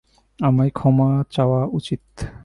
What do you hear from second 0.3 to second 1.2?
আমার ক্ষমা